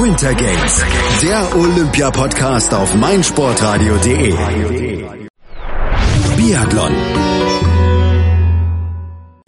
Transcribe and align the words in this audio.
Winter 0.00 0.34
Games, 0.34 0.84
der 1.22 1.56
Olympia-Podcast 1.56 2.74
auf 2.74 2.94
meinsportradio.de. 2.94 4.34
Biathlon 6.36 6.92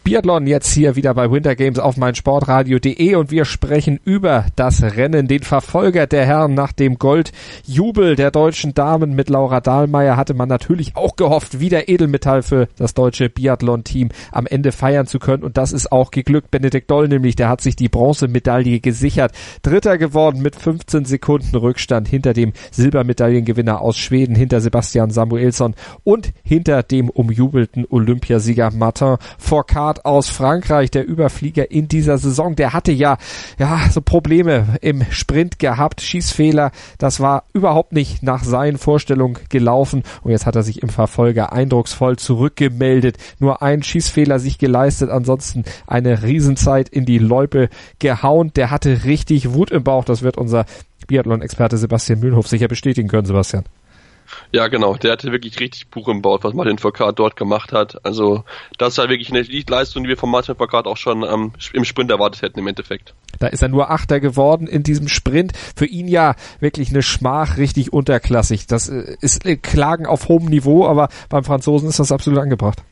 Biathlon 0.07 0.47
jetzt 0.47 0.73
hier 0.73 0.95
wieder 0.95 1.15
bei 1.15 1.33
Winter 1.33 1.57
Games 1.57 1.81
auf 1.81 1.97
meinsportradio.de 1.97 3.17
und 3.17 3.33
wir 3.33 3.45
sprechen 3.45 3.99
über 4.05 4.47
das 4.55 4.81
Rennen, 4.81 5.27
den 5.27 5.43
Verfolger 5.43 6.07
der 6.07 6.25
Herren 6.25 6.55
nach 6.55 6.71
dem 6.71 6.97
Goldjubel 6.97 8.15
der 8.15 8.31
deutschen 8.31 8.73
Damen 8.73 9.17
mit 9.17 9.31
Laura 9.31 9.61
Dahlmeier 9.61 10.17
hatte 10.17 10.35
man 10.35 10.49
natürlich 10.49 10.95
auch 10.95 11.17
gehofft, 11.17 11.59
wieder 11.59 11.89
Edelmetall 11.89 12.45
für 12.45 12.69
das 12.77 12.95
deutsche 12.95 13.29
Biathlon-Team 13.29 14.11
am 14.31 14.47
Ende 14.47 14.71
feiern 14.71 15.09
zu 15.09 15.19
können 15.19 15.43
und 15.43 15.57
das 15.57 15.73
ist 15.73 15.91
auch 15.91 16.13
geglückt. 16.13 16.53
Benedikt 16.53 16.89
Doll 16.89 17.09
nämlich, 17.09 17.35
der 17.35 17.49
hat 17.49 17.61
sich 17.61 17.75
die 17.75 17.89
Bronzemedaille 17.89 18.79
gesichert. 18.79 19.33
Dritter 19.63 19.99
geworden 19.99 20.41
mit 20.41 20.55
15 20.55 21.05
Sekunden 21.05 21.57
Rückstand 21.57 22.07
hinter 22.07 22.33
dem 22.33 22.53
Silbermedaillengewinner 22.71 23.81
aus 23.81 23.97
Schweden, 23.97 24.37
hinter 24.37 24.61
Sebastian 24.61 25.11
Samuelsson 25.11 25.75
und 26.05 26.33
hinter 26.45 26.85
dem 26.85 27.11
umjubelten 27.11 27.87
Olympiasieger 27.91 28.71
Martin 28.71 29.17
Fourcade 29.37 29.96
Start 29.97 30.05
aus 30.05 30.29
Frankreich, 30.29 30.91
der 30.91 31.07
Überflieger 31.07 31.71
in 31.71 31.89
dieser 31.89 32.19
Saison, 32.19 32.55
der 32.55 32.73
hatte 32.73 32.93
ja, 32.93 33.17
ja, 33.59 33.89
so 33.91 34.01
Probleme 34.01 34.77
im 34.81 35.05
Sprint 35.11 35.59
gehabt, 35.59 36.01
Schießfehler, 36.01 36.71
das 36.99 37.21
war 37.21 37.45
überhaupt 37.53 37.93
nicht 37.93 38.23
nach 38.23 38.45
seinen 38.45 38.79
Vorstellungen 38.79 39.39
gelaufen. 39.49 40.03
Und 40.23 40.33
jetzt 40.33 40.47
hat 40.47 40.57
er 40.57 40.63
sich 40.63 40.83
im 40.83 40.89
Verfolger 40.89 41.53
eindrucksvoll 41.53 42.17
zurückgemeldet, 42.17 43.17
nur 43.39 43.63
ein 43.63 43.83
Schießfehler 43.83 44.39
sich 44.39 44.59
geleistet, 44.59 45.11
ansonsten 45.11 45.65
eine 45.87 46.23
Riesenzeit 46.23 46.89
in 46.89 47.07
die 47.07 47.19
Loipe 47.19 47.69
gehauen, 47.99 48.53
der 48.55 48.71
hatte 48.71 49.05
richtig 49.05 49.53
Wut 49.55 49.71
im 49.71 49.85
Bauch, 49.85 50.05
das 50.05 50.23
wird 50.23 50.37
unser 50.37 50.67
Biathlon-Experte 51.07 51.79
Sebastian 51.79 52.21
Mühlenhof 52.21 52.49
sicher 52.49 52.69
bestätigen 52.69 53.09
können, 53.09 53.27
Sebastian. 53.27 53.65
Ja, 54.53 54.69
genau. 54.69 54.95
Der 54.95 55.13
hatte 55.13 55.33
wirklich 55.33 55.61
richtig 55.61 55.89
Buch 55.89 56.09
im 56.09 56.23
Bauch, 56.23 56.43
was 56.43 56.55
Martin 56.55 56.79
Foucault 56.79 57.19
dort 57.19 57.37
gemacht 57.37 57.73
hat. 57.73 58.05
Also, 58.05 58.45
das 58.79 58.99
war 58.99 59.09
wirklich 59.09 59.31
eine 59.31 59.43
Leistung, 59.43 60.05
die 60.05 60.09
wir 60.09 60.17
von 60.17 60.31
Martin 60.31 60.57
Foucault 60.57 60.87
auch 60.87 60.97
schon 60.97 61.23
ähm, 61.23 61.53
im 61.73 61.85
Sprint 61.85 62.11
erwartet 62.11 62.43
hätten 62.43 62.59
im 62.59 62.67
Endeffekt. 62.67 63.15
Da 63.39 63.49
ist 63.49 63.63
er 63.63 63.69
nur 63.69 63.91
Achter 63.91 64.21
geworden 64.21 64.67
in 64.67 64.83
diesem 64.83 65.09
Sprint. 65.09 65.53
Für 65.77 65.87
ihn 65.87 66.09
ja 66.09 66.35
wirklich 66.61 66.91
eine 66.91 67.03
Schmach, 67.03 67.59
richtig 67.59 67.93
unterklassig. 67.93 68.67
Das 68.67 68.89
äh, 68.89 69.17
ist 69.21 69.45
äh, 69.45 69.57
Klagen 69.57 70.07
auf 70.07 70.29
hohem 70.29 70.47
Niveau, 70.47 70.87
aber 70.87 71.09
beim 71.29 71.45
Franzosen 71.45 71.89
ist 71.89 71.99
das 71.99 72.13
absolut 72.13 72.41
angebracht. 72.41 72.83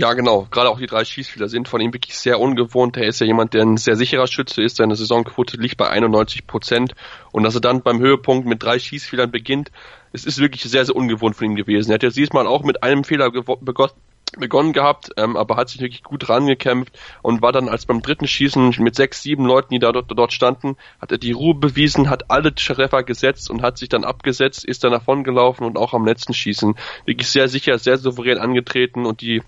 Ja, 0.00 0.14
genau. 0.14 0.46
Gerade 0.50 0.70
auch 0.70 0.78
die 0.78 0.86
drei 0.86 1.04
Schießspieler 1.04 1.50
sind 1.50 1.68
von 1.68 1.78
ihm 1.82 1.92
wirklich 1.92 2.16
sehr 2.16 2.40
ungewohnt. 2.40 2.96
Er 2.96 3.06
ist 3.06 3.20
ja 3.20 3.26
jemand, 3.26 3.52
der 3.52 3.64
ein 3.64 3.76
sehr 3.76 3.96
sicherer 3.96 4.26
Schütze 4.26 4.62
ist. 4.62 4.76
Seine 4.76 4.96
Saisonquote 4.96 5.58
liegt 5.58 5.76
bei 5.76 5.90
91 5.90 6.46
Prozent. 6.46 6.94
Und 7.32 7.42
dass 7.42 7.54
er 7.54 7.60
dann 7.60 7.82
beim 7.82 7.98
Höhepunkt 7.98 8.46
mit 8.46 8.62
drei 8.62 8.78
Schießfehlern 8.78 9.30
beginnt, 9.30 9.70
es 10.14 10.24
ist 10.24 10.38
wirklich 10.38 10.62
sehr, 10.62 10.86
sehr 10.86 10.96
ungewohnt 10.96 11.36
von 11.36 11.48
ihm 11.48 11.54
gewesen. 11.54 11.90
Er 11.90 11.96
hat 11.96 12.02
jetzt 12.02 12.16
diesmal 12.16 12.46
auch 12.46 12.62
mit 12.62 12.82
einem 12.82 13.04
Fehler 13.04 13.30
begonnen 13.30 14.72
gehabt, 14.72 15.10
ähm, 15.18 15.36
aber 15.36 15.56
hat 15.56 15.68
sich 15.68 15.82
wirklich 15.82 16.02
gut 16.02 16.30
rangekämpft 16.30 16.98
und 17.20 17.42
war 17.42 17.52
dann 17.52 17.68
als 17.68 17.84
beim 17.84 18.00
dritten 18.00 18.26
Schießen 18.26 18.76
mit 18.78 18.94
sechs, 18.94 19.20
sieben 19.20 19.44
Leuten, 19.44 19.74
die 19.74 19.80
da 19.80 19.92
dort, 19.92 20.10
dort 20.16 20.32
standen, 20.32 20.78
hat 20.98 21.12
er 21.12 21.18
die 21.18 21.32
Ruhe 21.32 21.56
bewiesen, 21.56 22.08
hat 22.08 22.30
alle 22.30 22.54
Treffer 22.54 23.02
gesetzt 23.02 23.50
und 23.50 23.60
hat 23.60 23.76
sich 23.76 23.90
dann 23.90 24.04
abgesetzt, 24.04 24.64
ist 24.64 24.82
dann 24.82 24.92
davon 24.92 25.24
gelaufen 25.24 25.64
und 25.64 25.76
auch 25.76 25.92
am 25.92 26.06
letzten 26.06 26.32
Schießen 26.32 26.74
wirklich 27.04 27.28
sehr 27.28 27.48
sicher, 27.48 27.78
sehr 27.78 27.98
souverän 27.98 28.38
angetreten 28.38 29.04
und 29.04 29.20
die 29.20 29.42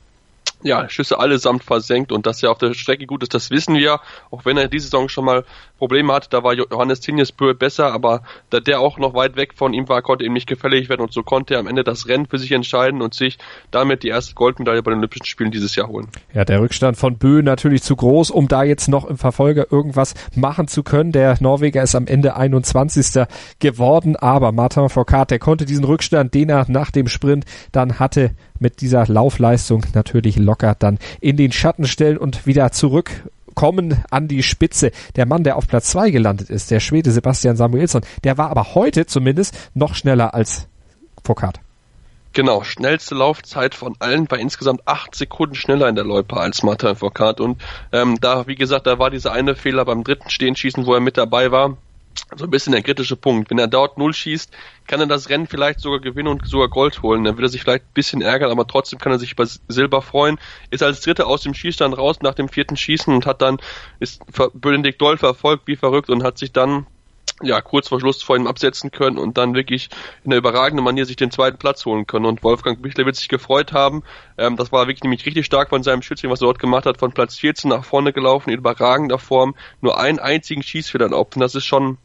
ja, 0.62 0.88
Schüsse 0.88 1.18
allesamt 1.18 1.64
versenkt 1.64 2.12
und 2.12 2.26
dass 2.26 2.42
er 2.42 2.50
auf 2.50 2.58
der 2.58 2.74
Strecke 2.74 3.06
gut 3.06 3.22
ist, 3.22 3.34
das 3.34 3.50
wissen 3.50 3.74
wir. 3.74 4.00
Auch 4.30 4.44
wenn 4.44 4.56
er 4.56 4.68
diese 4.68 4.86
Saison 4.86 5.08
schon 5.08 5.24
mal 5.24 5.44
Probleme 5.78 6.12
hatte, 6.12 6.28
da 6.30 6.42
war 6.44 6.54
Johannes 6.54 7.00
Tinjesbö 7.00 7.54
besser, 7.54 7.92
aber 7.92 8.22
da 8.50 8.60
der 8.60 8.80
auch 8.80 8.98
noch 8.98 9.14
weit 9.14 9.36
weg 9.36 9.54
von 9.54 9.74
ihm 9.74 9.88
war, 9.88 10.02
konnte 10.02 10.24
ihm 10.24 10.32
nicht 10.32 10.46
gefällig 10.46 10.88
werden 10.88 11.00
und 11.00 11.12
so 11.12 11.22
konnte 11.22 11.54
er 11.54 11.60
am 11.60 11.66
Ende 11.66 11.82
das 11.82 12.06
Rennen 12.06 12.26
für 12.26 12.38
sich 12.38 12.52
entscheiden 12.52 13.02
und 13.02 13.14
sich 13.14 13.38
damit 13.70 14.02
die 14.02 14.08
erste 14.08 14.34
Goldmedaille 14.34 14.82
bei 14.82 14.92
den 14.92 14.98
Olympischen 14.98 15.26
Spielen 15.26 15.50
dieses 15.50 15.74
Jahr 15.74 15.88
holen. 15.88 16.08
Ja, 16.32 16.44
der 16.44 16.60
Rückstand 16.60 16.96
von 16.96 17.18
Bö 17.18 17.42
natürlich 17.42 17.82
zu 17.82 17.96
groß, 17.96 18.30
um 18.30 18.48
da 18.48 18.62
jetzt 18.62 18.88
noch 18.88 19.04
im 19.04 19.18
Verfolger 19.18 19.66
irgendwas 19.70 20.14
machen 20.34 20.68
zu 20.68 20.82
können. 20.82 21.12
Der 21.12 21.36
Norweger 21.40 21.82
ist 21.82 21.94
am 21.94 22.06
Ende 22.06 22.36
21. 22.36 23.24
geworden, 23.58 24.16
aber 24.16 24.52
Martin 24.52 24.88
Foucault, 24.88 25.30
der 25.30 25.38
konnte 25.38 25.64
diesen 25.64 25.84
Rückstand, 25.84 26.34
den 26.34 26.48
er 26.48 26.66
nach 26.68 26.90
dem 26.90 27.08
Sprint 27.08 27.44
dann 27.72 27.98
hatte, 27.98 28.30
mit 28.62 28.80
dieser 28.80 29.06
Laufleistung 29.06 29.84
natürlich 29.92 30.36
locker 30.36 30.74
dann 30.78 30.98
in 31.20 31.36
den 31.36 31.52
Schatten 31.52 31.86
stellen 31.86 32.16
und 32.16 32.46
wieder 32.46 32.72
zurückkommen 32.72 34.02
an 34.10 34.28
die 34.28 34.42
Spitze. 34.42 34.92
Der 35.16 35.26
Mann, 35.26 35.44
der 35.44 35.56
auf 35.56 35.68
Platz 35.68 35.90
zwei 35.90 36.10
gelandet 36.10 36.48
ist, 36.48 36.70
der 36.70 36.80
Schwede 36.80 37.10
Sebastian 37.10 37.56
Samuelsson, 37.56 38.02
der 38.24 38.38
war 38.38 38.50
aber 38.50 38.74
heute 38.74 39.04
zumindest 39.04 39.70
noch 39.74 39.94
schneller 39.94 40.32
als 40.32 40.66
Foucault. 41.22 41.60
Genau, 42.34 42.62
schnellste 42.62 43.14
Laufzeit 43.14 43.74
von 43.74 43.94
allen 43.98 44.30
war 44.30 44.38
insgesamt 44.38 44.80
acht 44.86 45.14
Sekunden 45.14 45.54
schneller 45.54 45.86
in 45.88 45.96
der 45.96 46.04
Loipe 46.04 46.38
als 46.38 46.62
Martin 46.62 46.96
Foucault 46.96 47.40
und 47.40 47.60
ähm, 47.92 48.18
da, 48.22 48.46
wie 48.46 48.54
gesagt, 48.54 48.86
da 48.86 48.98
war 48.98 49.10
dieser 49.10 49.32
eine 49.32 49.54
Fehler 49.54 49.84
beim 49.84 50.02
dritten 50.02 50.30
Stehenschießen, 50.30 50.86
wo 50.86 50.94
er 50.94 51.00
mit 51.00 51.18
dabei 51.18 51.50
war, 51.50 51.76
so 52.36 52.44
ein 52.44 52.50
bisschen 52.50 52.72
der 52.72 52.82
kritische 52.82 53.16
Punkt. 53.16 53.50
Wenn 53.50 53.58
er 53.58 53.68
dort 53.68 53.98
null 53.98 54.14
schießt, 54.14 54.54
kann 54.86 55.00
er 55.00 55.06
das 55.06 55.28
Rennen 55.28 55.46
vielleicht 55.46 55.80
sogar 55.80 56.00
gewinnen 56.00 56.28
und 56.28 56.46
sogar 56.46 56.68
Gold 56.68 57.02
holen. 57.02 57.24
Dann 57.24 57.36
wird 57.36 57.46
er 57.46 57.50
sich 57.50 57.62
vielleicht 57.62 57.84
ein 57.84 57.94
bisschen 57.94 58.22
ärgern, 58.22 58.50
aber 58.50 58.66
trotzdem 58.66 58.98
kann 58.98 59.12
er 59.12 59.18
sich 59.18 59.32
über 59.32 59.46
Silber 59.68 60.02
freuen. 60.02 60.38
Ist 60.70 60.82
als 60.82 61.00
Dritter 61.00 61.26
aus 61.26 61.42
dem 61.42 61.54
Schießstand 61.54 61.96
raus 61.96 62.18
nach 62.22 62.34
dem 62.34 62.48
vierten 62.48 62.76
Schießen 62.76 63.14
und 63.14 63.26
hat 63.26 63.42
dann, 63.42 63.58
ist 64.00 64.22
Benedikt 64.54 65.00
Doll 65.00 65.18
verfolgt 65.18 65.66
wie 65.66 65.76
verrückt 65.76 66.10
und 66.10 66.22
hat 66.22 66.38
sich 66.38 66.52
dann 66.52 66.86
ja, 67.42 67.60
kurz 67.60 67.88
vor 67.88 68.00
Schluss 68.00 68.22
vor 68.22 68.36
ihm 68.36 68.46
absetzen 68.46 68.90
können 68.90 69.18
und 69.18 69.38
dann 69.38 69.54
wirklich 69.54 69.88
in 70.24 70.32
einer 70.32 70.38
überragenden 70.38 70.84
Manier 70.84 71.06
sich 71.06 71.16
den 71.16 71.30
zweiten 71.30 71.58
Platz 71.58 71.84
holen 71.84 72.06
können. 72.06 72.26
Und 72.26 72.42
Wolfgang 72.42 72.80
Bichler 72.80 73.06
wird 73.06 73.16
sich 73.16 73.28
gefreut 73.28 73.72
haben. 73.72 74.02
Ähm, 74.38 74.56
das 74.56 74.72
war 74.72 74.86
wirklich 74.86 75.02
nämlich 75.02 75.26
richtig 75.26 75.46
stark 75.46 75.70
von 75.70 75.82
seinem 75.82 76.02
Schützling, 76.02 76.30
was 76.30 76.40
er 76.40 76.46
dort 76.46 76.58
gemacht 76.58 76.86
hat, 76.86 76.98
von 76.98 77.12
Platz 77.12 77.38
14 77.38 77.68
nach 77.70 77.84
vorne 77.84 78.12
gelaufen, 78.12 78.50
in 78.50 78.58
überragender 78.58 79.18
Form, 79.18 79.54
nur 79.80 79.98
einen 79.98 80.18
einzigen 80.18 80.62
Schießfehler. 80.62 81.16
Und 81.16 81.40
das 81.40 81.54
ist 81.54 81.66
schon 81.66 81.98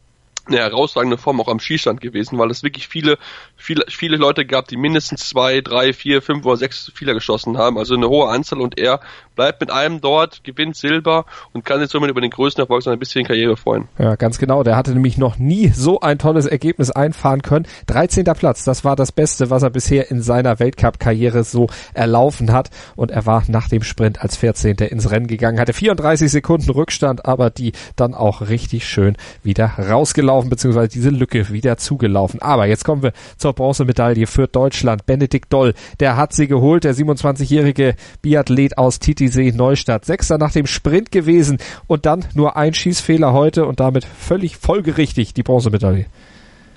eine 0.48 0.58
herausragende 0.58 1.18
Form 1.18 1.40
auch 1.40 1.48
am 1.48 1.60
Schießstand 1.60 2.00
gewesen, 2.00 2.38
weil 2.38 2.50
es 2.50 2.62
wirklich 2.62 2.88
viele, 2.88 3.18
viele, 3.56 3.84
viele 3.88 4.16
Leute 4.16 4.44
gab, 4.44 4.68
die 4.68 4.76
mindestens 4.76 5.28
zwei, 5.28 5.60
drei, 5.60 5.92
vier, 5.92 6.22
fünf 6.22 6.44
oder 6.44 6.56
sechs 6.56 6.90
Fehler 6.94 7.14
geschossen 7.14 7.58
haben. 7.58 7.78
Also 7.78 7.94
eine 7.94 8.08
hohe 8.08 8.28
Anzahl 8.28 8.60
und 8.60 8.78
er 8.78 9.00
bleibt 9.36 9.60
mit 9.60 9.70
einem 9.70 10.00
dort, 10.00 10.42
gewinnt 10.44 10.76
Silber 10.76 11.24
und 11.52 11.64
kann 11.64 11.80
sich 11.80 11.90
somit 11.90 12.10
über 12.10 12.20
den 12.20 12.30
größten 12.30 12.62
Erfolg 12.62 12.82
seiner 12.82 12.96
bisherigen 12.96 13.28
Karriere 13.28 13.56
freuen. 13.56 13.88
Ja, 13.98 14.16
ganz 14.16 14.38
genau. 14.38 14.62
Der 14.62 14.76
hatte 14.76 14.92
nämlich 14.92 15.18
noch 15.18 15.38
nie 15.38 15.68
so 15.68 16.00
ein 16.00 16.18
tolles 16.18 16.46
Ergebnis 16.46 16.90
einfahren 16.90 17.42
können. 17.42 17.66
13. 17.86 18.24
Platz, 18.24 18.64
das 18.64 18.84
war 18.84 18.96
das 18.96 19.12
Beste, 19.12 19.50
was 19.50 19.62
er 19.62 19.70
bisher 19.70 20.10
in 20.10 20.22
seiner 20.22 20.58
Weltcup-Karriere 20.58 21.44
so 21.44 21.68
erlaufen 21.94 22.52
hat. 22.52 22.70
Und 22.96 23.10
er 23.10 23.26
war 23.26 23.44
nach 23.48 23.68
dem 23.68 23.82
Sprint 23.82 24.20
als 24.20 24.36
14. 24.36 24.76
ins 24.76 25.10
Rennen 25.10 25.26
gegangen, 25.26 25.60
hatte 25.60 25.72
34 25.72 26.30
Sekunden 26.30 26.70
Rückstand, 26.70 27.26
aber 27.26 27.50
die 27.50 27.72
dann 27.96 28.14
auch 28.14 28.40
richtig 28.42 28.88
schön 28.88 29.16
wieder 29.42 29.66
rausgelaufen 29.78 30.37
zugelaufen, 30.38 30.50
beziehungsweise 30.50 30.88
diese 30.88 31.10
Lücke 31.10 31.48
wieder 31.50 31.76
zugelaufen. 31.76 32.40
Aber 32.40 32.66
jetzt 32.66 32.84
kommen 32.84 33.02
wir 33.02 33.12
zur 33.36 33.52
Bronzemedaille 33.52 34.26
für 34.26 34.46
Deutschland. 34.46 35.06
Benedikt 35.06 35.52
Doll, 35.52 35.74
der 36.00 36.16
hat 36.16 36.32
sie 36.32 36.46
geholt, 36.46 36.84
der 36.84 36.94
27-jährige 36.94 37.94
Biathlet 38.22 38.78
aus 38.78 38.98
Titisee 38.98 39.52
Neustadt. 39.52 40.04
Sechster 40.04 40.38
nach 40.38 40.52
dem 40.52 40.66
Sprint 40.66 41.10
gewesen 41.10 41.58
und 41.86 42.06
dann 42.06 42.24
nur 42.34 42.56
ein 42.56 42.74
Schießfehler 42.74 43.32
heute 43.32 43.66
und 43.66 43.80
damit 43.80 44.04
völlig 44.04 44.56
folgerichtig 44.56 45.34
die 45.34 45.42
Bronzemedaille. 45.42 46.06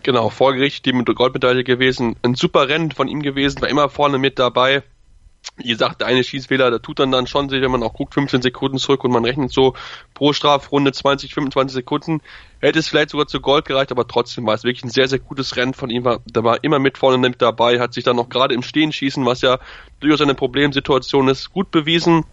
Genau, 0.04 0.30
folgerichtig 0.30 0.82
die 0.82 1.14
Goldmedaille 1.14 1.64
gewesen. 1.64 2.16
Ein 2.24 2.34
super 2.34 2.68
Rennen 2.68 2.92
von 2.92 3.08
ihm 3.08 3.22
gewesen, 3.22 3.62
war 3.62 3.70
immer 3.70 3.90
vorne 3.90 4.18
mit 4.18 4.40
dabei 4.40 4.84
wie 5.58 5.70
gesagt, 5.70 6.02
der 6.02 6.08
eine 6.08 6.24
Schießfehler, 6.24 6.72
da 6.72 6.80
tut 6.80 7.00
dann 7.00 7.12
dann 7.12 7.28
schon 7.28 7.50
sich, 7.50 7.62
wenn 7.62 7.72
man 7.72 7.84
auch 7.84 7.94
guckt, 7.94 8.14
15 8.14 8.42
Sekunden 8.42 8.78
zurück 8.78 9.04
und 9.04 9.12
man 9.12 9.26
rechnet 9.26 9.52
so 9.52 9.76
pro 10.14 10.34
Strafrunde 10.34 10.92
20, 10.92 11.34
25 11.34 11.74
Sekunden, 11.74 12.22
hätte 12.60 12.80
es 12.80 12.88
vielleicht 12.88 13.10
sogar 13.10 13.28
zu 13.28 13.42
Gold 13.42 13.66
gereicht, 13.66 13.92
aber 13.92 14.08
trotzdem 14.08 14.46
war 14.46 14.54
es 14.54 14.64
wirklich 14.64 14.84
ein 14.84 14.90
sehr, 14.90 15.08
sehr 15.08 15.20
gutes 15.20 15.56
Rennen 15.58 15.74
von 15.74 15.90
ihm, 15.90 16.04
der 16.04 16.44
war 16.44 16.64
immer 16.64 16.80
mit 16.80 16.98
vorne 16.98 17.18
mit 17.18 17.42
dabei, 17.42 17.80
hat 17.80 17.94
sich 17.94 18.04
dann 18.04 18.16
noch 18.16 18.30
gerade 18.30 18.54
im 18.54 18.64
Stehen 18.64 18.92
schießen, 18.92 19.26
was 19.26 19.42
ja 19.42 19.60
durchaus 20.00 20.22
eine 20.22 20.36
Problemsituation 20.36 21.28
ist, 21.28 21.52
gut 21.52 21.70
bewiesen, 21.72 22.26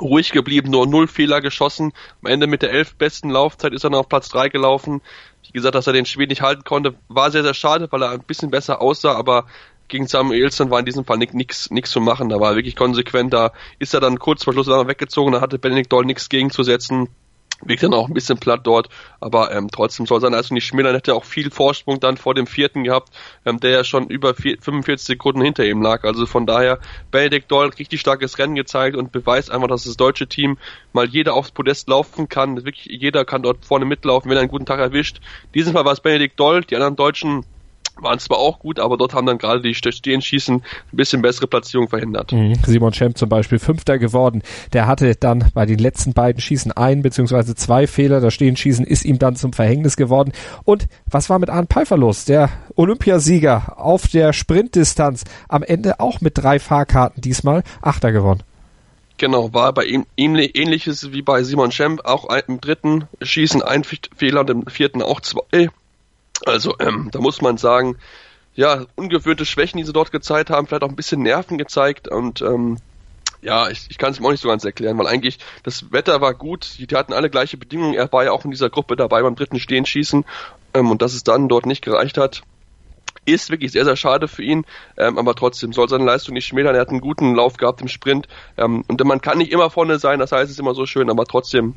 ruhig 0.00 0.32
geblieben, 0.32 0.70
nur 0.70 0.86
null 0.86 1.08
Fehler 1.08 1.40
geschossen, 1.40 1.92
am 2.22 2.30
Ende 2.30 2.46
mit 2.46 2.62
der 2.62 2.72
elf 2.72 2.94
besten 2.96 3.30
Laufzeit 3.30 3.72
ist 3.72 3.84
er 3.84 3.90
noch 3.90 4.00
auf 4.00 4.08
Platz 4.08 4.28
drei 4.28 4.48
gelaufen, 4.48 5.00
wie 5.44 5.52
gesagt, 5.52 5.74
dass 5.74 5.86
er 5.86 5.92
den 5.92 6.06
Schweden 6.06 6.30
nicht 6.30 6.42
halten 6.42 6.64
konnte, 6.64 6.94
war 7.08 7.30
sehr, 7.30 7.42
sehr 7.42 7.54
schade, 7.54 7.88
weil 7.90 8.02
er 8.02 8.10
ein 8.10 8.22
bisschen 8.22 8.50
besser 8.50 8.80
aussah, 8.80 9.14
aber 9.14 9.46
gegen 9.88 10.06
Samuelson 10.06 10.70
war 10.70 10.80
in 10.80 10.86
diesem 10.86 11.04
Fall 11.04 11.18
nichts 11.18 11.70
nix 11.70 11.90
zu 11.90 12.00
machen. 12.00 12.28
Da 12.28 12.40
war 12.40 12.50
er 12.50 12.56
wirklich 12.56 12.76
konsequent. 12.76 13.32
Da 13.32 13.52
ist 13.78 13.94
er 13.94 14.00
dann 14.00 14.18
kurz 14.18 14.44
vor 14.44 14.52
Schluss 14.52 14.68
weggezogen. 14.68 15.32
Da 15.32 15.40
hatte 15.40 15.58
Benedikt 15.58 15.92
Doll 15.92 16.04
nichts 16.04 16.28
gegenzusetzen. 16.28 17.08
wirkt 17.62 17.82
dann 17.82 17.94
auch 17.94 18.08
ein 18.08 18.14
bisschen 18.14 18.38
platt 18.38 18.60
dort, 18.64 18.88
aber 19.18 19.50
ähm, 19.50 19.68
trotzdem 19.70 20.04
soll 20.04 20.20
seine 20.20 20.36
Leistung 20.36 20.56
nicht 20.56 20.66
schmälern. 20.66 20.94
Hätte 20.94 21.14
auch 21.14 21.24
viel 21.24 21.50
Vorsprung 21.50 22.00
dann 22.00 22.18
vor 22.18 22.34
dem 22.34 22.46
vierten 22.46 22.84
gehabt, 22.84 23.10
ähm, 23.46 23.60
der 23.60 23.70
ja 23.70 23.84
schon 23.84 24.08
über 24.08 24.34
vier, 24.34 24.58
45 24.60 25.06
Sekunden 25.06 25.40
hinter 25.40 25.64
ihm 25.64 25.80
lag. 25.80 26.04
Also 26.04 26.26
von 26.26 26.46
daher, 26.46 26.80
Benedikt 27.10 27.50
Doll 27.50 27.68
richtig 27.68 28.00
starkes 28.00 28.38
Rennen 28.38 28.56
gezeigt 28.56 28.96
und 28.96 29.12
beweist 29.12 29.50
einfach, 29.50 29.68
dass 29.68 29.84
das 29.84 29.96
deutsche 29.96 30.26
Team 30.26 30.58
mal 30.92 31.08
jeder 31.08 31.34
aufs 31.34 31.50
Podest 31.50 31.88
laufen 31.88 32.28
kann. 32.28 32.64
Wirklich 32.64 32.86
jeder 32.86 33.24
kann 33.24 33.42
dort 33.42 33.64
vorne 33.64 33.86
mitlaufen, 33.86 34.30
wenn 34.30 34.36
er 34.36 34.40
einen 34.40 34.50
guten 34.50 34.66
Tag 34.66 34.80
erwischt. 34.80 35.20
Dieses 35.54 35.72
Mal 35.72 35.84
war 35.84 35.92
es 35.92 36.00
Benedikt 36.00 36.38
Doll, 36.38 36.62
die 36.62 36.74
anderen 36.74 36.96
Deutschen 36.96 37.46
waren 37.96 38.18
zwar 38.18 38.38
auch 38.38 38.58
gut, 38.58 38.78
aber 38.78 38.96
dort 38.96 39.14
haben 39.14 39.26
dann 39.26 39.38
gerade 39.38 39.60
die 39.60 39.74
Stehenschießen 39.74 40.56
ein 40.56 40.62
bisschen 40.96 41.22
bessere 41.22 41.46
Platzierung 41.46 41.88
verhindert. 41.88 42.32
Mhm. 42.32 42.54
Simon 42.64 42.92
Schemp 42.92 43.16
zum 43.16 43.28
Beispiel 43.28 43.58
Fünfter 43.58 43.98
geworden. 43.98 44.42
Der 44.72 44.86
hatte 44.86 45.14
dann 45.14 45.50
bei 45.54 45.66
den 45.66 45.78
letzten 45.78 46.12
beiden 46.12 46.40
Schießen 46.40 46.72
ein 46.72 47.02
beziehungsweise 47.02 47.54
zwei 47.54 47.86
Fehler. 47.86 48.20
Das 48.20 48.34
Stehenschießen 48.34 48.86
ist 48.86 49.04
ihm 49.04 49.18
dann 49.18 49.36
zum 49.36 49.52
Verhängnis 49.52 49.96
geworden. 49.96 50.32
Und 50.64 50.86
was 51.10 51.30
war 51.30 51.38
mit 51.38 51.50
Arndt 51.50 51.72
Pfeiffer 51.72 51.96
los? 51.96 52.24
Der 52.24 52.50
Olympiasieger 52.74 53.74
auf 53.78 54.08
der 54.08 54.32
Sprintdistanz 54.32 55.24
am 55.48 55.62
Ende 55.62 56.00
auch 56.00 56.20
mit 56.20 56.38
drei 56.38 56.58
Fahrkarten 56.58 57.22
diesmal 57.22 57.62
Achter 57.80 58.12
geworden. 58.12 58.42
Genau, 59.18 59.54
war 59.54 59.72
bei 59.72 59.84
ihm 59.84 60.04
ähnliches 60.16 61.12
wie 61.12 61.22
bei 61.22 61.42
Simon 61.42 61.72
Schemp, 61.72 62.04
auch 62.04 62.28
im 62.46 62.60
dritten 62.60 63.08
Schießen 63.22 63.62
ein 63.62 63.82
Fehler 63.84 64.40
und 64.40 64.50
im 64.50 64.66
vierten 64.66 65.00
auch 65.00 65.20
zwei. 65.20 65.70
Also 66.46 66.76
ähm, 66.78 67.10
da 67.12 67.18
muss 67.18 67.42
man 67.42 67.58
sagen, 67.58 67.98
ja, 68.54 68.86
ungewöhnte 68.94 69.44
Schwächen, 69.44 69.78
die 69.78 69.84
sie 69.84 69.92
dort 69.92 70.12
gezeigt 70.12 70.48
haben, 70.48 70.66
vielleicht 70.66 70.84
auch 70.84 70.88
ein 70.88 70.96
bisschen 70.96 71.22
Nerven 71.22 71.58
gezeigt 71.58 72.08
und 72.08 72.40
ähm, 72.40 72.78
ja, 73.42 73.68
ich, 73.68 73.86
ich 73.90 73.98
kann 73.98 74.12
es 74.12 74.18
ihm 74.18 74.26
auch 74.26 74.30
nicht 74.30 74.40
so 74.40 74.48
ganz 74.48 74.64
erklären, 74.64 74.96
weil 74.96 75.08
eigentlich 75.08 75.38
das 75.64 75.92
Wetter 75.92 76.20
war 76.20 76.34
gut, 76.34 76.78
die, 76.78 76.86
die, 76.86 76.94
hatten 76.94 77.12
alle 77.12 77.30
gleiche 77.30 77.56
Bedingungen, 77.56 77.94
er 77.94 78.10
war 78.12 78.24
ja 78.24 78.32
auch 78.32 78.44
in 78.44 78.52
dieser 78.52 78.70
Gruppe 78.70 78.96
dabei 78.96 79.22
beim 79.22 79.34
dritten 79.34 79.58
Stehenschießen 79.58 80.24
ähm, 80.72 80.90
und 80.90 81.02
dass 81.02 81.14
es 81.14 81.24
dann 81.24 81.48
dort 81.48 81.66
nicht 81.66 81.84
gereicht 81.84 82.16
hat, 82.16 82.42
ist 83.24 83.50
wirklich 83.50 83.72
sehr, 83.72 83.84
sehr 83.84 83.96
schade 83.96 84.28
für 84.28 84.44
ihn, 84.44 84.64
ähm, 84.96 85.18
aber 85.18 85.34
trotzdem 85.34 85.72
soll 85.72 85.88
seine 85.88 86.04
Leistung 86.04 86.34
nicht 86.34 86.46
schmälern, 86.46 86.76
er 86.76 86.80
hat 86.80 86.90
einen 86.90 87.00
guten 87.00 87.34
Lauf 87.34 87.56
gehabt 87.56 87.80
im 87.80 87.88
Sprint 87.88 88.28
ähm, 88.56 88.84
und 88.86 89.04
man 89.04 89.20
kann 89.20 89.38
nicht 89.38 89.50
immer 89.50 89.68
vorne 89.68 89.98
sein, 89.98 90.20
das 90.20 90.30
heißt 90.30 90.44
es 90.44 90.52
ist 90.52 90.60
immer 90.60 90.74
so 90.74 90.86
schön, 90.86 91.10
aber 91.10 91.24
trotzdem 91.24 91.74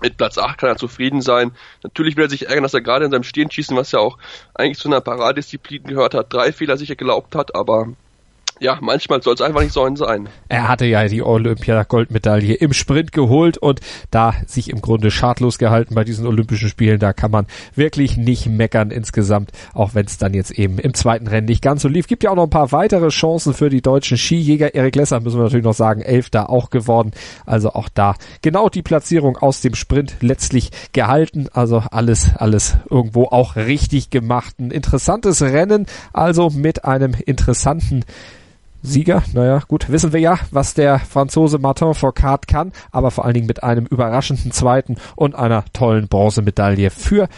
mit 0.00 0.16
Platz 0.16 0.38
8 0.38 0.58
kann 0.58 0.68
er 0.68 0.76
zufrieden 0.76 1.20
sein. 1.20 1.52
Natürlich 1.82 2.16
will 2.16 2.24
er 2.24 2.30
sich 2.30 2.48
ärgern, 2.48 2.62
dass 2.62 2.74
er 2.74 2.80
gerade 2.80 3.04
in 3.04 3.10
seinem 3.10 3.22
Stehenschießen, 3.22 3.76
was 3.76 3.92
ja 3.92 3.98
auch 3.98 4.18
eigentlich 4.54 4.78
zu 4.78 4.88
einer 4.88 5.00
Paradisziplin 5.00 5.84
gehört 5.84 6.14
hat, 6.14 6.32
drei 6.32 6.52
Fehler 6.52 6.76
sicher 6.76 6.96
gelaubt 6.96 7.34
hat, 7.34 7.54
aber 7.54 7.88
ja, 8.58 8.78
manchmal 8.80 9.22
soll 9.22 9.34
es 9.34 9.40
einfach 9.40 9.60
nicht 9.60 9.72
so 9.72 9.86
sein. 9.96 10.28
Er 10.48 10.68
hatte 10.68 10.86
ja 10.86 11.06
die 11.08 11.22
Olympia-Goldmedaille 11.22 12.54
im 12.54 12.72
Sprint 12.72 13.12
geholt 13.12 13.58
und 13.58 13.80
da 14.10 14.34
sich 14.46 14.70
im 14.70 14.80
Grunde 14.80 15.10
schadlos 15.10 15.58
gehalten 15.58 15.94
bei 15.94 16.04
diesen 16.04 16.26
Olympischen 16.26 16.68
Spielen. 16.68 16.98
Da 16.98 17.12
kann 17.12 17.30
man 17.30 17.46
wirklich 17.74 18.16
nicht 18.16 18.46
meckern 18.46 18.90
insgesamt, 18.90 19.50
auch 19.74 19.94
wenn 19.94 20.06
es 20.06 20.16
dann 20.16 20.32
jetzt 20.32 20.52
eben 20.52 20.78
im 20.78 20.94
zweiten 20.94 21.26
Rennen 21.26 21.46
nicht 21.46 21.62
ganz 21.62 21.82
so 21.82 21.88
lief. 21.88 22.06
Gibt 22.06 22.24
ja 22.24 22.30
auch 22.30 22.36
noch 22.36 22.44
ein 22.44 22.50
paar 22.50 22.72
weitere 22.72 23.08
Chancen 23.08 23.52
für 23.52 23.68
die 23.68 23.82
deutschen 23.82 24.16
Skijäger. 24.16 24.74
Erik 24.74 24.96
Lesser 24.96 25.20
müssen 25.20 25.38
wir 25.38 25.44
natürlich 25.44 25.64
noch 25.64 25.74
sagen, 25.74 26.00
Elfter 26.00 26.48
auch 26.48 26.70
geworden. 26.70 27.12
Also 27.44 27.72
auch 27.72 27.90
da 27.92 28.14
genau 28.40 28.70
die 28.70 28.82
Platzierung 28.82 29.36
aus 29.36 29.60
dem 29.60 29.74
Sprint 29.74 30.16
letztlich 30.20 30.70
gehalten. 30.92 31.48
Also 31.52 31.82
alles, 31.90 32.30
alles 32.36 32.78
irgendwo 32.88 33.24
auch 33.24 33.56
richtig 33.56 34.08
gemacht. 34.08 34.58
Ein 34.58 34.70
interessantes 34.70 35.42
Rennen, 35.42 35.86
also 36.14 36.48
mit 36.48 36.86
einem 36.86 37.12
interessanten 37.26 38.04
Sieger. 38.82 39.22
Naja, 39.32 39.62
gut, 39.66 39.90
wissen 39.90 40.12
wir 40.12 40.20
ja, 40.20 40.38
was 40.50 40.74
der 40.74 40.98
Franzose 40.98 41.58
Martin 41.58 41.94
Fourcade 41.94 42.46
kann, 42.46 42.72
aber 42.92 43.10
vor 43.10 43.24
allen 43.24 43.34
Dingen 43.34 43.46
mit 43.46 43.62
einem 43.62 43.86
überraschenden 43.86 44.52
zweiten 44.52 44.96
und 45.14 45.34
einer 45.34 45.64
tollen 45.72 46.08
Bronzemedaille 46.08 46.90
für 46.90 47.28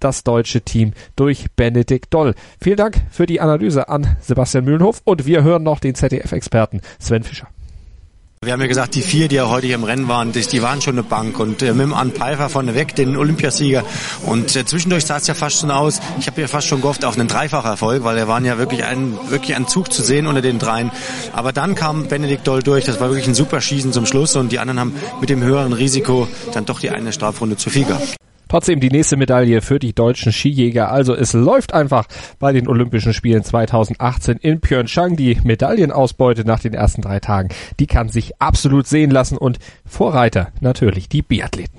das 0.00 0.24
deutsche 0.24 0.62
Team 0.62 0.92
durch 1.16 1.46
Benedikt 1.54 2.12
Doll. 2.12 2.34
Vielen 2.60 2.76
Dank 2.76 3.00
für 3.10 3.26
die 3.26 3.40
Analyse 3.40 3.88
an 3.88 4.16
Sebastian 4.20 4.64
Mühlenhof 4.64 5.00
und 5.04 5.26
wir 5.26 5.42
hören 5.42 5.62
noch 5.62 5.80
den 5.80 5.94
ZDF-Experten 5.94 6.80
Sven 6.98 7.22
Fischer. 7.22 7.48
Wir 8.44 8.54
haben 8.54 8.60
ja 8.60 8.66
gesagt, 8.66 8.96
die 8.96 9.02
vier, 9.02 9.28
die 9.28 9.36
ja 9.36 9.48
heute 9.48 9.68
hier 9.68 9.76
im 9.76 9.84
Rennen 9.84 10.08
waren, 10.08 10.32
die, 10.32 10.40
die 10.40 10.62
waren 10.62 10.80
schon 10.80 10.94
eine 10.94 11.04
Bank. 11.04 11.38
Und 11.38 11.62
äh, 11.62 11.72
dem 11.72 11.94
Arndt 11.94 12.16
Pfeiffer 12.16 12.48
vorneweg, 12.48 12.92
den 12.96 13.16
Olympiasieger. 13.16 13.84
Und 14.26 14.56
äh, 14.56 14.66
zwischendurch 14.66 15.06
sah 15.06 15.18
es 15.18 15.28
ja 15.28 15.34
fast 15.34 15.60
schon 15.60 15.70
aus. 15.70 16.00
Ich 16.18 16.26
habe 16.26 16.40
ja 16.40 16.48
fast 16.48 16.66
schon 16.66 16.80
gehofft 16.80 17.04
auf 17.04 17.16
einen 17.16 17.28
Dreifacherfolg, 17.28 18.02
weil 18.02 18.18
er 18.18 18.26
waren 18.26 18.44
ja 18.44 18.58
wirklich 18.58 18.82
ein, 18.82 19.16
wirklich 19.28 19.54
ein 19.54 19.68
Zug 19.68 19.92
zu 19.92 20.02
sehen 20.02 20.26
unter 20.26 20.42
den 20.42 20.58
dreien. 20.58 20.90
Aber 21.32 21.52
dann 21.52 21.76
kam 21.76 22.08
Benedikt 22.08 22.44
Doll 22.44 22.64
durch. 22.64 22.84
Das 22.84 22.98
war 22.98 23.10
wirklich 23.10 23.28
ein 23.28 23.36
super 23.36 23.60
Schießen 23.60 23.92
zum 23.92 24.06
Schluss. 24.06 24.34
Und 24.34 24.50
die 24.50 24.58
anderen 24.58 24.80
haben 24.80 24.96
mit 25.20 25.30
dem 25.30 25.40
höheren 25.44 25.72
Risiko 25.72 26.26
dann 26.52 26.64
doch 26.64 26.80
die 26.80 26.90
eine 26.90 27.12
Strafrunde 27.12 27.56
zu 27.56 27.70
viel 27.70 27.84
gehabt. 27.84 28.16
Trotzdem 28.52 28.80
die 28.80 28.90
nächste 28.90 29.16
Medaille 29.16 29.62
für 29.62 29.78
die 29.78 29.94
deutschen 29.94 30.30
Skijäger. 30.30 30.92
Also 30.92 31.14
es 31.14 31.32
läuft 31.32 31.72
einfach 31.72 32.06
bei 32.38 32.52
den 32.52 32.68
Olympischen 32.68 33.14
Spielen 33.14 33.42
2018 33.42 34.36
in 34.36 34.60
Pyeongchang. 34.60 35.16
Die 35.16 35.38
Medaillenausbeute 35.42 36.44
nach 36.44 36.60
den 36.60 36.74
ersten 36.74 37.00
drei 37.00 37.18
Tagen, 37.18 37.48
die 37.80 37.86
kann 37.86 38.10
sich 38.10 38.42
absolut 38.42 38.86
sehen 38.86 39.10
lassen 39.10 39.38
und 39.38 39.58
Vorreiter 39.86 40.48
natürlich 40.60 41.08
die 41.08 41.22
Biathleten. 41.22 41.78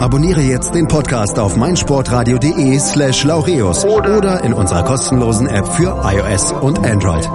Abonniere 0.00 0.40
jetzt 0.40 0.74
den 0.74 0.88
Podcast 0.88 1.38
auf 1.38 1.56
meinsportradio.de 1.56 2.78
slash 2.78 3.22
laureus 3.24 3.84
oder 3.84 4.42
in 4.42 4.54
unserer 4.54 4.82
kostenlosen 4.82 5.46
App 5.46 5.68
für 5.68 5.94
iOS 6.02 6.52
und 6.52 6.78
Android. 6.78 7.28